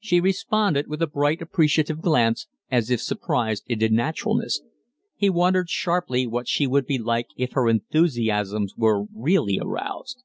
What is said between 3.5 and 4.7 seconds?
into naturalness.